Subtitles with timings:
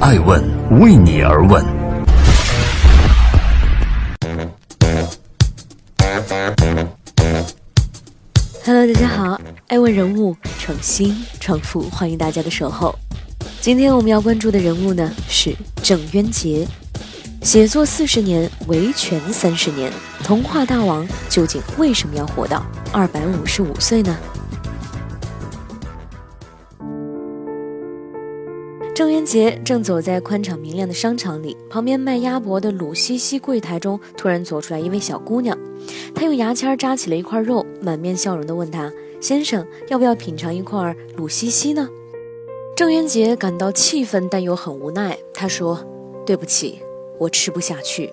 [0.00, 0.40] 爱问
[0.80, 1.64] 为你而问。
[8.64, 12.96] Hello，大家好，爱问人物创新创富，欢迎大家的守候。
[13.60, 16.66] 今天我们要关注的人物呢是郑渊洁，
[17.42, 19.92] 写作四十年，维权三十年，
[20.22, 24.16] 童话大王究竟为什么要活到二百五十五岁呢？
[28.98, 35.56] 郑渊洁正走在宽敞明亮的商场里，旁边卖鸭脖的鲁西西柜台中突然走出来一位小姑娘，
[36.12, 38.92] 她用牙签扎起了一块肉，满面笑容地问他
[39.22, 41.88] ：“先生，要不要品尝一块鲁西西呢？”
[42.74, 45.16] 郑渊洁感到气愤，但又很无奈。
[45.32, 45.78] 他说
[46.26, 46.80] ：“对不起，
[47.20, 48.12] 我吃不下去。”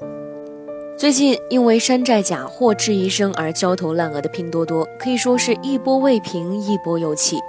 [0.95, 7.39] 最近因为山寨假货质疑声而焦头烂额的拼多多，可以说是一波未平，一波又起。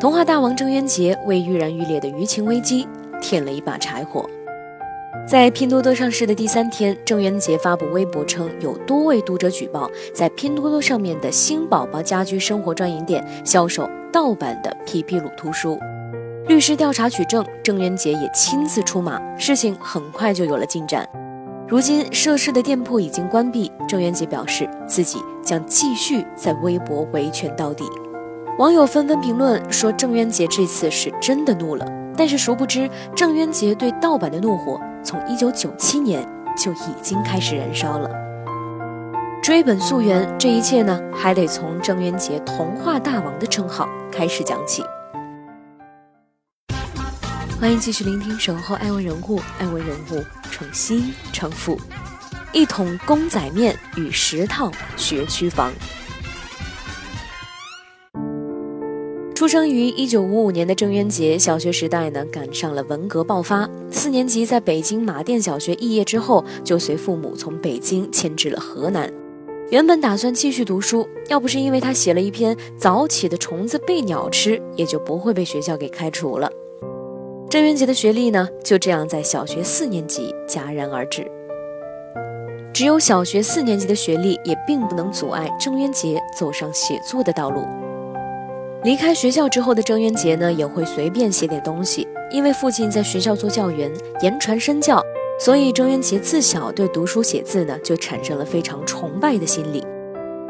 [0.00, 2.86] 童话大王郑渊洁为愈燃愈烈的舆情危机
[3.20, 4.28] 添了一把柴火。
[5.26, 15.78] 在拼多多上市的第三天，郑渊洁发布微博称，有多位读者举报，在拼多多上面的新宝宝家居生活专营店销售盗版的皮皮鲁图书。
[16.46, 21.08] 律师调查取证，郑渊洁也亲自出马，事情很快就有了进展。
[21.66, 27.84] 如今涉事的店铺已经关闭，郑渊洁表示自己将继续在微博维权到底。
[28.56, 31.84] 网友纷纷评论说：“郑渊洁这次是真的怒了。”
[32.16, 36.24] 但是殊不知，郑渊洁对盗版的怒火从1997年
[36.56, 38.08] 就已经开始燃烧了。
[39.42, 44.84] 追本溯源，这一切呢，还得从郑渊洁“童话大王”的称号开始讲起。
[47.60, 51.76] 欢迎继续聆听《守候爱问人物》，爱问人物创新创富，
[52.52, 55.72] 一桶公仔面与十套学区房。
[59.44, 63.68] 出生于一九五五年的郑渊洁，小学时代呢赶上了文革爆发。
[63.90, 69.12] 四年级在北京马甸小学肄业之后，就随父母从北京迁至了河南。
[69.68, 76.50] 原本打算继续读书，要不是因为他写了一篇《早起的虫子被鸟吃》，也就不会被学校给开除了。
[77.50, 81.30] 郑渊洁的学历呢，就这样在小学四年级戛然而止。
[82.72, 87.66] 只有小学四年级的学历，也并不能阻碍郑渊洁走上写作的道路。
[88.84, 92.06] 离开学校之后的郑渊洁呢，也会随便写点东西。
[92.30, 93.90] 因为父亲在学校做教员，
[94.20, 95.02] 言传身教，
[95.40, 99.82] 所以郑渊洁自小对读书写字呢，就产生了非常崇拜的心理。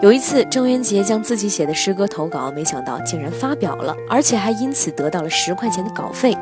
[0.01, 6.37] 有一次，郑渊洁将自己写的诗歌投稿，没想到竟然发表了，而且还因此得到了十块钱的稿费，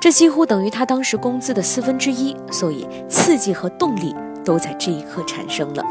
[0.00, 2.36] 这几乎等于他当时工资的四分之一。
[2.52, 4.14] 所以，刺激和动力
[4.44, 5.82] 都在这一刻产生了。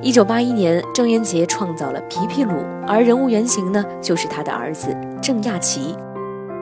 [0.00, 2.52] 一九八一年，郑渊洁创造了皮皮鲁，
[2.86, 5.96] 而人物原型呢，就是他的儿子郑亚奇。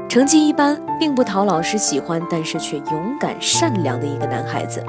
[0.08, 4.82] 成绩一般，并不讨老师喜欢，但是却勇敢善良的一个男孩子。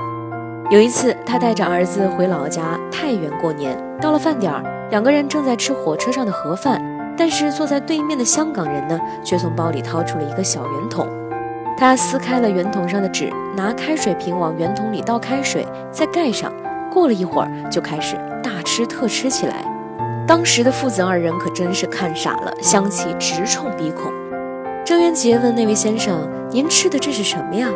[0.70, 6.82] 有一次，他带着儿子回老家太原过年，到了饭点儿，两个人正在吃火车上的盒饭，
[7.18, 11.06] 但是坐在对面的香港人呢，却从包里掏出了一个小圆筒。
[11.78, 16.50] 他撕开了圆筒上的纸，拿开水瓶往圆筒里倒开水，再盖上。
[16.90, 18.16] 过了一会儿，就开始。
[18.68, 19.64] 吃特吃起来，
[20.28, 24.12] 当时的父子二人可真是看傻了，香气直冲鼻孔。
[24.86, 27.70] 郑渊洁问那位先生：“您吃的这是什么呀？”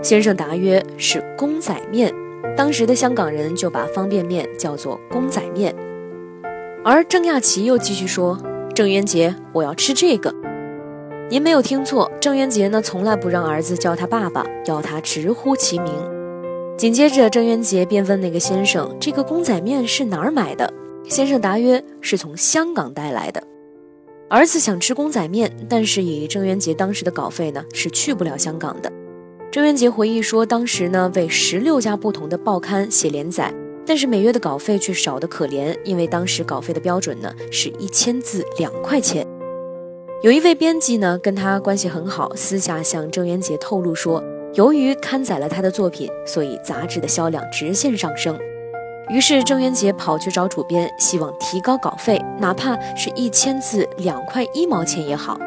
[0.00, 2.14] 先生答曰：“是公仔面。”
[2.56, 5.74] 当时的香港人就把方便面叫做公仔面。
[6.84, 8.38] 而郑亚奇又继续说
[8.72, 10.32] ：“郑渊洁，我要吃这个。”
[11.28, 15.92] 您没有听错，郑渊洁呢从来不让儿子叫他爸爸，要他直呼其名。
[16.76, 20.70] 紧接着，郑渊洁便问那个先生：“这个公仔面是哪儿买的？”
[21.08, 23.42] 先生答曰：“是从香港带来的。”
[24.28, 28.92] 儿子想吃公仔面，但是以郑渊洁当时的稿费呢，是去不了香港的。
[29.50, 33.50] 郑渊洁回忆说：“当时呢，为十六家不同的报刊写连载，
[33.86, 39.26] 但是每月的稿费却少得可怜，因为当时稿费的标准呢是一千字两块钱。”
[40.22, 44.22] 有一位编辑呢跟他关系很好，私下向郑渊洁透露说。
[44.56, 48.38] 由于刊载了他的作品，所以杂志的销量直线上升。
[49.10, 55.38] 于是郑渊洁跑去找主编，希望提高稿费，哪怕是一千字两块一毛钱也好。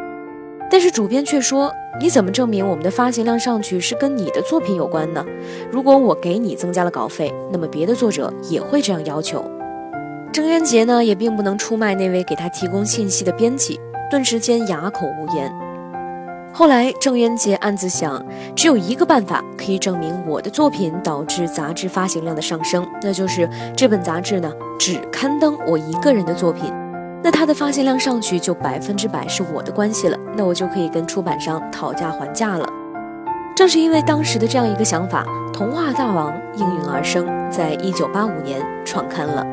[0.70, 5.26] 但是主编却说：“你怎么证明我们的发行量上去是跟你的作品有关呢？
[5.72, 9.44] 如果我给你增加了稿费，那么别的作者也会这样要求。”
[10.32, 13.80] 郑渊洁呢，也并不能出卖那位给他提供信息的编辑，
[14.12, 15.52] 顿时间哑口无言。
[16.52, 18.22] 后来，郑渊洁暗自想，
[18.56, 23.48] 只有一个办法可以证明我的作品导致杂志发行量的上升，那就是
[23.78, 26.74] 这本杂志呢只刊登我一个人的作品，
[27.24, 32.68] 那它的发行量上去就百分之百是我的关系了，那我就可以跟出版商讨价还价了。
[33.56, 39.46] 正是因为当时的这样一个想法，童话大王应运而生，在一九八五年创刊了。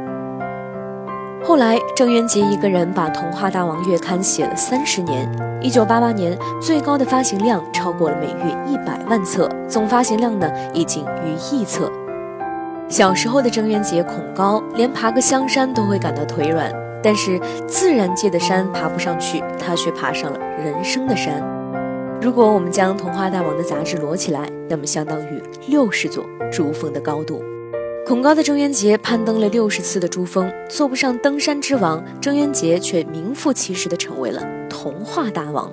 [1.47, 5.31] 后来，郑渊洁一个人把《童话大王》月刊写了三十年。
[5.63, 11.89] 一九八八年，最高的发行量超过了每月一百万册，总发行量呢已经逾亿册。
[12.89, 16.69] 小时候的郑渊洁恐高，连爬个香山都会感到腿软，
[17.01, 21.41] 但是自然界的山爬不上去，他却爬上了人生的山。
[22.21, 27.41] 如果我们将《童话大王》的杂志摞起来，那么相当于六十座珠峰的高度。
[28.07, 35.73] 恐高的郑渊洁攀登了六十次的珠峰，做不上登山之王，郑渊洁却名副其实的成为了童话大王。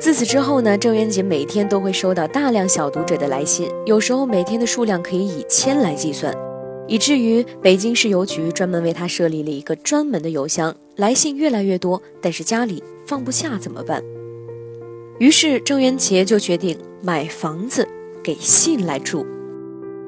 [0.00, 6.34] 自此之后呢，郑渊洁每天都会收到大量小读者的来信，有时候每天的数量可以以千来计算，
[6.86, 10.74] 以至于北京市邮局专门为他设立了一个专门的邮箱。
[10.96, 14.02] 来信越来越多，但是家里放不下怎么办？
[15.18, 17.86] 于是郑渊洁就决定买房子
[18.22, 19.26] 给信来住。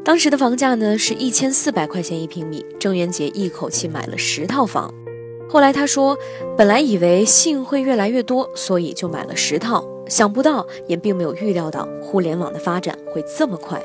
[0.03, 4.93] 当时的房价呢是一千四百块钱一平米，郑渊洁一口气买了十套房。
[5.49, 6.17] 后来他说，
[6.57, 13.81] 本来以为信会越来越多，所以就买了十套，想不到也并没有预料到互联网的发展会这么快。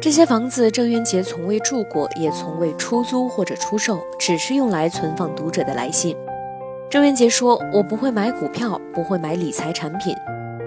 [0.00, 6.16] 这些房子郑渊洁从未住过，也从未出租或者出售，只是用来存放读者的来信。
[6.88, 10.16] 郑渊洁说：“我不会买股票，不会买理财产品。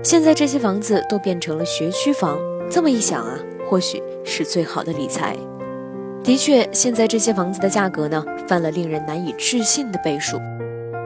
[0.04, 2.38] 现在这些房子都变成了学区房。
[2.70, 3.40] 这么一想啊，
[3.70, 5.36] 或许是最好的理财。
[6.24, 10.40] 的确，现在这些房子的价格呢，翻了令人难以置信的倍数。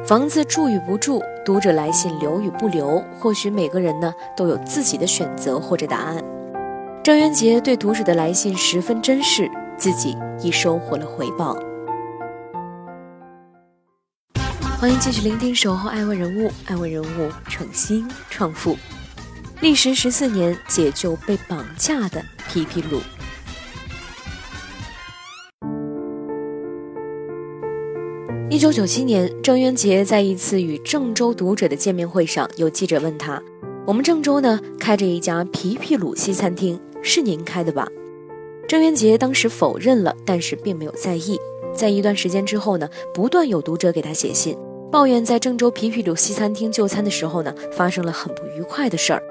[0.05, 6.23] 房子住与不住，读者来信留与不留，或许每个人呢都有自己的选择或者答案。
[7.03, 11.57] 郑渊洁对读者的来信十分珍视，自己亦收获了回报。”
[14.79, 18.77] 欢迎继续聆听《守候爱问人物》，爱问人物创新创富，
[19.59, 23.01] 历时十四年解救被绑架的皮皮鲁。
[28.51, 33.41] 一九九七年，郑渊洁在一次与郑州读者的见面会上，有记者问他
[33.87, 37.87] ：“我们郑州呢，开着一家皮皮鲁西餐厅，是您开的吧？”
[38.69, 41.35] 郑渊洁当时否认了，但是并没有在意。
[41.73, 44.55] 在一段时间之后呢，不断有读者给他写信。
[44.91, 49.21] 抱怨在郑州皮皮鲁西餐厅就餐的时候呢，发生了很不愉快的事儿。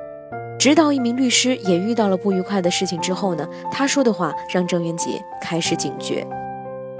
[0.66, 6.26] 直到一名律师也遇到了不愉快的事情之后呢，他说的话让郑渊洁开始警觉。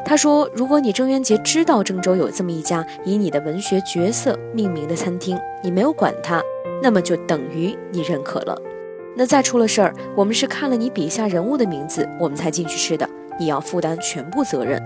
[0.05, 6.41] 他说：“如果你郑渊洁知道郑州有这么一家以你的文学角色命名的餐厅，你没有管他，
[6.81, 8.57] 那么就等于你认可了。
[9.17, 14.81] 那再出了事儿，我们是看了你笔下人物的名字，我们才进去吃的，你要负担全部责任。”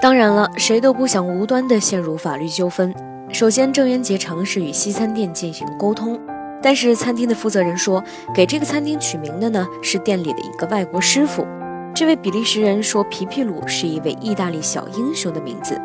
[0.00, 2.94] 当然了，谁都不想无端的陷入法律纠纷。
[3.32, 6.20] 首先，郑渊洁尝试与西餐店进行沟通，
[6.62, 8.02] 但是餐厅的负责人说，
[8.34, 11.46] 给这个餐厅取名的呢是店里的一个外国师傅。
[11.94, 15.78] 这位比利时人说，皮皮鲁是一位意大利小英雄的名字。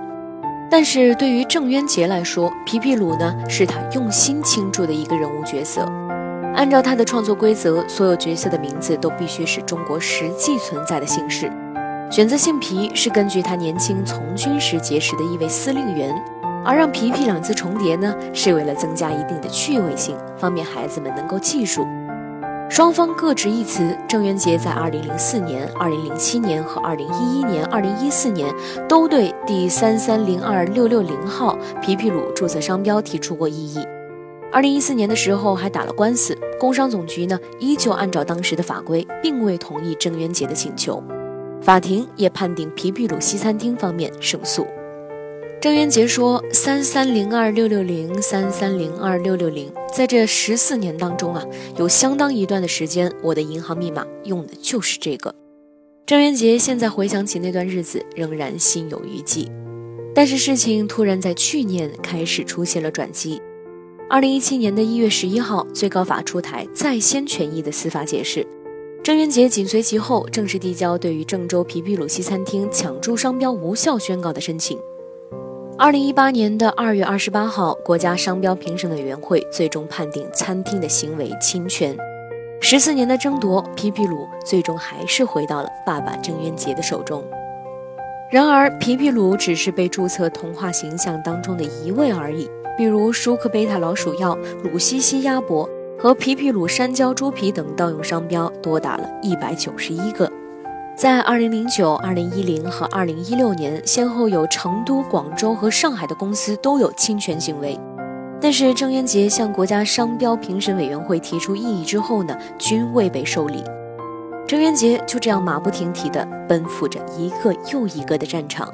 [0.70, 5.82] 但是对于郑渊洁来说，皮皮鲁呢是他用心倾注的一个人物角色。
[6.56, 11.52] 按照他的创作规则，所有角色的名字都必须是中国实际存在的姓氏。
[12.10, 16.10] 选择姓皮是根据他年轻从军时结识的一位司令员，
[16.68, 21.88] 而让皮皮两字重叠呢，是为了增加一定的趣味性，方便孩子们能够记住。
[22.70, 23.98] 双方各执一词。
[24.06, 28.54] 郑渊洁在2004年、2007年和2011年、2014年
[28.90, 33.80] 都对第三三零二六六零号皮皮鲁注册商标提出过异议。
[34.52, 41.02] 2014年的时候还打了官司，工商总局呢依旧按照当时的法规，并未同意郑渊洁的请求。
[41.62, 44.68] 法庭也判定皮皮鲁西餐厅方面胜诉。
[45.68, 51.46] 郑渊洁说：“三三零二六六零，三三零二六六零，在这十四年当中啊，
[51.76, 55.36] 有相当一段的时间，我的银行密码用的就是这个。”
[56.08, 59.52] 郑渊洁现在回想起那段日子，仍然心有余悸。
[60.16, 63.42] 但是事情突然在去年开始出现了转机。
[64.10, 68.48] 二零一七年的一月十一号，最高法出台在先权益的司法解释。
[69.04, 74.80] 郑渊洁紧随其后，正式递交对于郑州皮皮鲁西餐厅抢注商标无效宣告的申请。
[75.80, 81.96] 二零一八年的二月二十八号，国家商标评审委员会最终判定餐厅的行为侵权。
[82.60, 87.24] 十四年的争夺，皮皮鲁最终还是回到了爸爸郑渊洁的手中。
[88.32, 95.70] 然而，皮皮鲁只是被注册童话形象当中的一位而已，比如舒克贝塔老鼠药、鲁西西鸭脖。
[96.00, 100.32] 和皮皮鲁山椒猪皮等盗用商标多达了一百九十一个，
[100.98, 107.80] 在二零零九、二零一零和二零一六年，先后有成都、广州和上海的公司都有侵权行为。
[108.42, 113.64] 但是郑渊洁向国家商标评审委员会提出异议之后呢，均未被受理。
[114.48, 118.74] 郑渊洁就这样马不停蹄地奔赴着一个又一个的战场。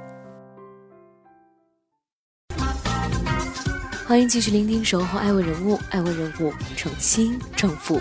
[4.07, 7.99] 欢迎继续聆听《守候爱问人物》，爱问人物诚心正负。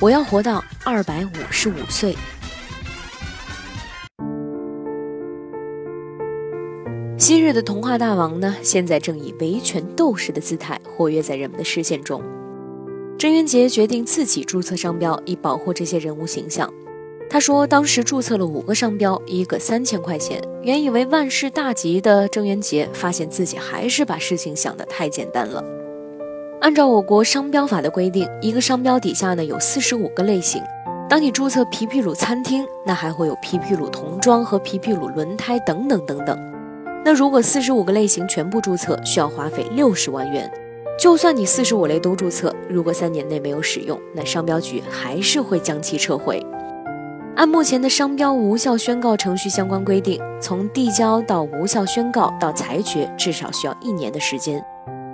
[0.00, 2.16] 我要活到二百五十五岁。
[7.22, 12.20] 昔日的童话大王呢，现在正以维权斗士的姿态活跃在人们的视线中。
[13.16, 16.68] 郑渊洁决定自己注册商标，以保护这些人物形象。
[17.30, 20.42] 他说，当时注册了五个商标，一个三千块钱。
[20.64, 25.62] 原以为万事大吉的郑渊洁，发现自己还是把事情想得太简单了。
[26.60, 30.60] 按照我国商标法的规定，一个商标底下呢有四十五个类型。
[31.08, 36.51] 当你注册皮皮鲁餐厅，那还会有皮皮鲁童装和皮皮鲁轮胎等等等等。
[37.04, 40.50] 那如果四十五个类型全部注册，需要花费六十万元。
[40.98, 46.44] 就算你四十五类都注册，如果三年内没有使用，那商标局还是会将其撤回。
[47.34, 54.62] 按目前的商标无效宣告程序相关规定，从递交到无效宣告到裁决，至少需要一年的时间。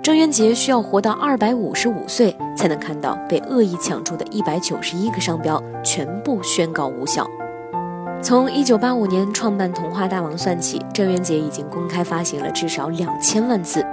[0.03, 7.25] 郑渊洁需要活到二百五十五岁，才能看到被恶意抢注的一百九十一个商标全部宣告无效。
[8.21, 13.83] 从一九八五年创办童话大王算起，郑渊洁已经公开发行了至少两千万字。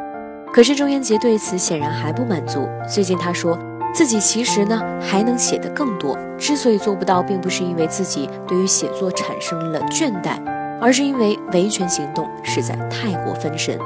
[0.52, 2.68] 可是郑渊洁对此显然还不满足。
[2.92, 3.56] 最近他说
[3.94, 6.18] 自己其实呢还能写得更多。
[6.36, 10.38] 之所以做不到，并不是因为自己对于写作产生了倦怠，
[10.80, 13.78] 而是因为维权行动实在太过分神。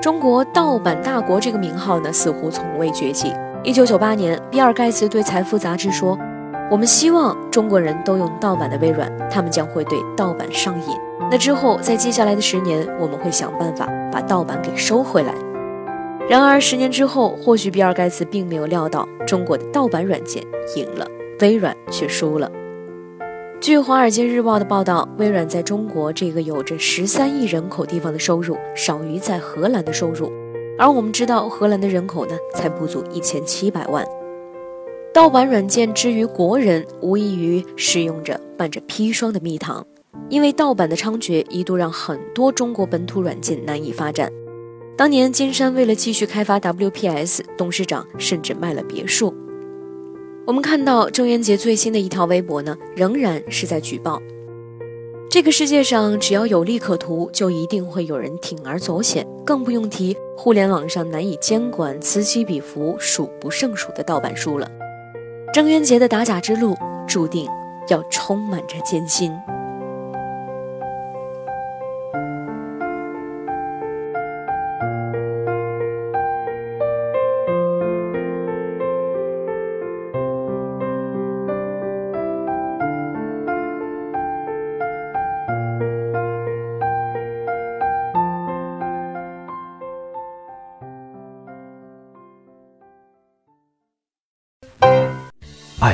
[0.00, 3.32] 中国盗版大国这个名号呢，似乎从未绝迹。
[3.64, 6.16] 一九九八年，比尔盖茨对财富杂志说。
[6.68, 10.96] 我们希望中国人都用盗版的微软，他们将会对盗版上瘾。
[11.30, 15.32] 那之后，在接下来的十年，我们会想办法把盗版给收回来。
[16.28, 20.42] 然而，十年之后，或许比尔盖茨并没有料到，中国的盗版软件
[20.74, 21.06] 赢了，
[21.40, 22.50] 微软却输了。
[23.60, 30.32] 据《华尔街日报》的报道，微软在中国这个有着十三亿人口地方的收入，少于在荷兰的收入。
[30.78, 34.04] 而我们知道，荷兰的人口呢，才不足一千七百万。
[35.16, 39.82] 盗版软件之于国人，无异于使用着伴着砒霜的蜜糖，
[40.28, 44.30] 因为盗版的猖獗，一度让很多中国本土软件难以发展。
[44.94, 49.34] 当年金山为了继续开发 WPS，董事长甚至卖了别墅。
[50.46, 54.20] 我们看到郑渊洁最新的一条微博呢，仍然是在举报。
[55.30, 64.70] 这个世界上只要有利可图，就一定会有人铤而走险，更不用提互联网上难以监管、此起彼伏、数不胜数的盗版书了。
[65.56, 66.76] 郑渊洁的打假之路
[67.08, 67.48] 注定
[67.88, 69.32] 要充满着艰辛。